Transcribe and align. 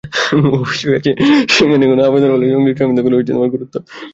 অভিযোগ 0.61 0.91
আছে, 0.99 1.11
সেখানে 1.55 1.85
কোনো 1.91 2.01
আবেদন 2.07 2.29
পড়লে 2.31 2.45
সংশ্লিষ্ট 2.53 2.79
সংস্থাগুলো 2.81 3.15
গুরুত্ব 3.15 3.75
দেয় 3.75 3.83
না। 3.83 3.89